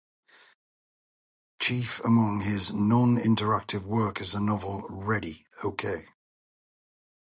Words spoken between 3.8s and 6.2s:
work is a novel, Ready, Okay!